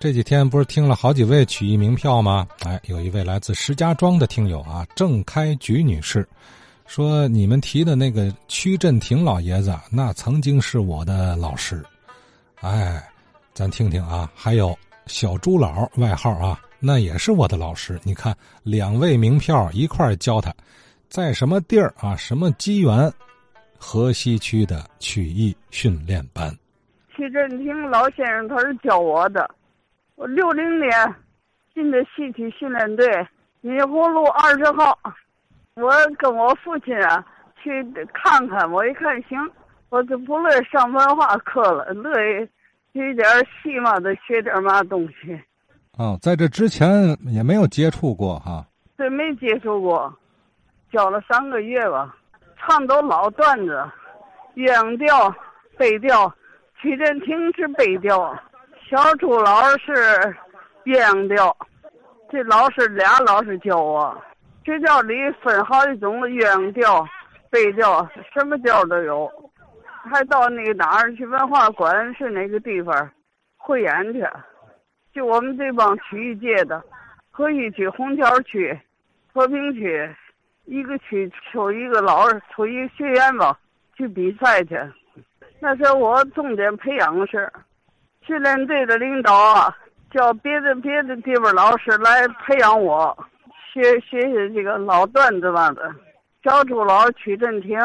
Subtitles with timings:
[0.00, 2.48] 这几天不是听了好几位曲艺名票吗？
[2.64, 6.26] 哎，有一位来自石家庄的听友啊，郑开菊女士，
[6.86, 11.84] 说你们提的那个曲振廷老爷子，那曾经是我的老师。
[12.62, 13.06] 哎，
[13.52, 14.74] 咱听听啊，还有
[15.04, 18.00] 小朱老外号啊，那也是我的老师。
[18.02, 20.50] 你看，两位名票一块教他，
[21.10, 22.16] 在什么地儿啊？
[22.16, 23.12] 什么机缘？
[23.76, 26.50] 河西区的曲艺训练班。
[27.14, 29.46] 曲振廷老先生他是教我的。
[30.20, 30.90] 我六零年
[31.72, 33.26] 进的戏曲训练队，
[33.62, 34.94] 锦湖路二十号。
[35.76, 37.24] 我跟我父亲啊
[37.62, 39.38] 去看看，我一看行，
[39.88, 42.46] 我就不乐意上文化课了，乐意
[42.92, 43.26] 学点
[43.62, 45.40] 戏嘛，得学点嘛东西。
[45.96, 48.62] 哦，在这之前也没有接触过哈。
[48.98, 50.14] 对，没接触过，
[50.92, 52.14] 教了三个月吧，
[52.58, 53.82] 唱都老段子，
[54.54, 55.34] 鸳鸯调、
[55.78, 56.30] 北调，
[56.82, 58.38] 曲振廷是北调。
[58.90, 59.94] 小朱老师
[60.84, 61.56] 鸳鸯调，
[62.28, 64.20] 这老师俩老师教我。
[64.64, 67.06] 学校里分好几种鸳鸯调、
[67.50, 69.30] 北调，什么调都有。
[69.86, 73.08] 还到那个哪儿去文化馆是哪个地方
[73.56, 74.26] 汇演去？
[75.14, 76.82] 就我们这帮曲艺界的，
[77.30, 78.76] 河西区、红桥区、
[79.32, 80.12] 和平区，
[80.64, 83.56] 一个区抽一个老师，抽一个学员吧，
[83.96, 84.76] 去比赛去。
[85.60, 87.48] 那是我重点培养的事。
[88.30, 89.76] 训练队的领导啊，
[90.12, 93.16] 叫别的别的地方老师来培养我，
[93.72, 95.92] 学学习这个老段子嘛的。
[96.44, 97.76] 小朱老曲振廷，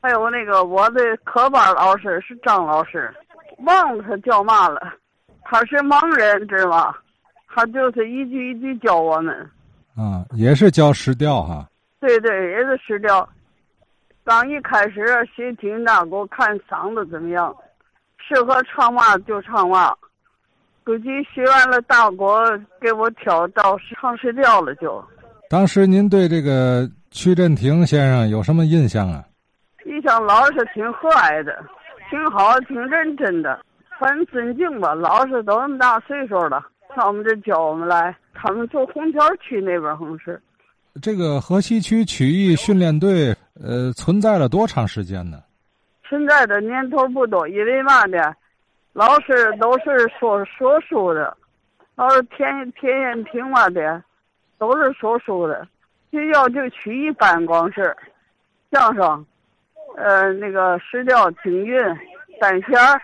[0.00, 3.14] 还有那个我的科班老师是张老师，
[3.66, 4.94] 忘了他叫嘛了。
[5.42, 6.94] 他是盲人，知道吗？
[7.54, 9.34] 他就是一句一句教我们。
[9.98, 11.68] 啊，也是教石调哈。
[12.00, 13.28] 对对，也是石调。
[14.24, 15.04] 刚一开始
[15.36, 17.54] 学听那，给我看嗓子怎么样。
[18.28, 19.94] 适合唱嘛就唱嘛，
[20.84, 22.44] 估计学完了大国
[22.80, 25.02] 给我挑到唱石调了就。
[25.48, 29.24] 当时您对这个曲振庭先生有什么印象啊？
[29.86, 31.64] 印象老是挺和蔼的，
[32.10, 33.58] 挺好，挺认真的，
[33.98, 34.94] 很尊敬吧。
[34.94, 36.62] 老师都那么大岁数了，
[36.94, 40.38] 上我们这教我们来，他们住红桥区那边好像是。
[41.00, 45.38] 这个河西区曲艺训练队，呃，存在了多长时间呢？
[46.08, 48.34] 存在的年头不多，因为嘛呢，
[48.92, 51.36] 老师都是说说书的，
[51.96, 54.02] 老师天天天平嘛的，
[54.56, 55.68] 都是说书的。
[56.10, 57.94] 学校就曲艺班光是，
[58.72, 59.26] 相声，
[59.96, 61.78] 呃，那个石调、京韵、
[62.40, 62.98] 单弦儿、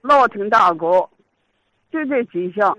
[0.00, 1.06] 老听大鼓，
[1.92, 2.70] 就这几项。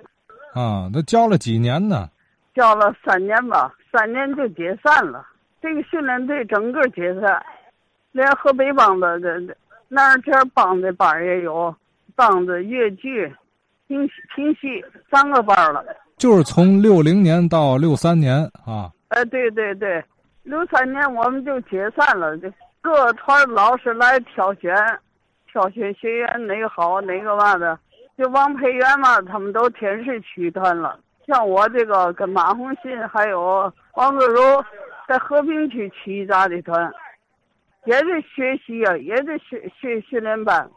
[0.53, 2.09] 啊，那教了几年呢？
[2.55, 5.25] 教了三年吧，三年就解散了。
[5.61, 7.45] 这个训练队整个解散。
[8.11, 9.55] 连河北梆子的
[9.88, 11.73] 那这梆子班也有，
[12.16, 13.33] 梆子、越剧、
[13.88, 15.83] 评评戏三个班了。
[16.17, 18.91] 就是从六零年到六三年啊。
[19.09, 20.03] 哎，对对对，
[20.44, 22.49] 六三年我们就解散了，就
[22.81, 24.73] 各团老师来挑选，
[25.51, 27.78] 挑选学员哪个好哪个嘛的，
[28.17, 30.97] 就王培元嘛，他们都天市区团了。
[31.28, 34.41] 像我这个跟马红信还有王自如，
[35.07, 36.91] 在和平区曲艺杂技团。
[37.86, 40.69] 也得学习啊，也得学学训练班。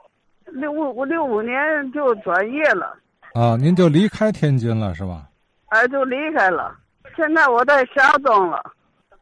[0.46, 1.58] 六五六五年
[1.92, 2.96] 就转业了。
[3.34, 5.28] 啊，您就离开天津了是吧？
[5.68, 6.76] 哎，就离开了。
[7.16, 8.62] 现在我在石家庄了。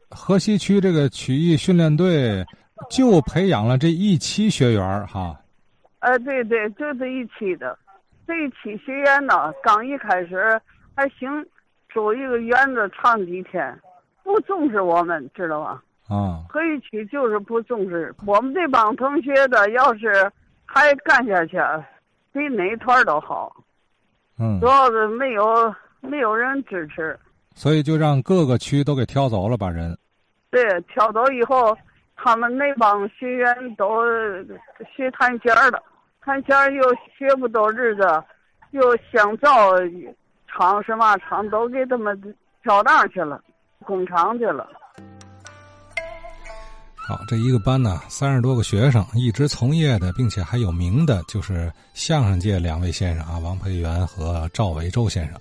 [0.09, 2.45] 河西区这个曲艺训练队
[2.89, 5.35] 就培养了这一期学员哈。
[5.99, 7.77] 哎，对对，就这一期的，
[8.27, 10.59] 这一期学员呢，刚一开始
[10.95, 11.27] 还行，
[11.89, 13.79] 租一个园子唱几天，
[14.23, 15.81] 不重视我们，知道吗？
[16.07, 20.29] 啊，河西区就是不重视我们这帮同学的，要是
[20.65, 21.57] 还干下去，
[22.31, 23.55] 比哪团都好。
[24.37, 27.17] 嗯，主要是没有没有人支持，
[27.55, 29.97] 所以就让各个区都给挑走了，把人。
[30.51, 31.75] 对，挑走以后，
[32.15, 34.03] 他们那帮学员都
[34.95, 35.81] 学弹弦了，
[36.21, 36.83] 弹弦又
[37.17, 38.01] 学不到日子，
[38.71, 38.81] 又
[39.11, 39.71] 想造
[40.47, 42.19] 厂什么厂都给他们
[42.61, 43.41] 挑那去了，
[43.85, 44.67] 工厂去了。
[47.05, 55.37] 好，这一个班呢，三十多个学生，一直从业的，并且还有名的，就是相声界两位先生啊，王培元和赵维洲先生。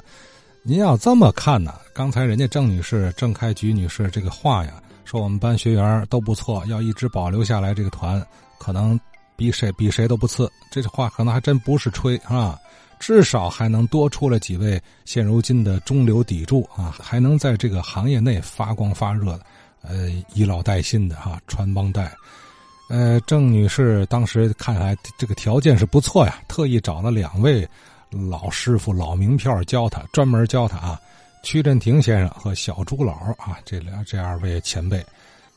[0.64, 8.20] 您要这么看呢，刚才人家郑女士、郑开菊女士这个话呀，说我们班学员都不错，要一直保留下来这个团，
[8.58, 8.98] 可能
[9.36, 10.50] 比谁比谁都不次。
[10.68, 12.58] 这话可能还真不是吹啊，
[12.98, 19.46] 至少还能多出来几位现如今的中流砥柱啊，还能在这个行业内发光发热的。
[19.82, 22.12] 呃，以老带新的哈，穿帮带。
[22.88, 27.66] 呃，郑女士当时看来这个条件是不错呀，特意找了两位
[28.10, 31.00] 老师傅、老名片教他，专门教他啊。
[31.42, 35.04] 曲振庭先生和小朱老啊，这俩这二位前辈，